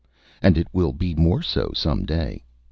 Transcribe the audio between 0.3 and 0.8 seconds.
"And it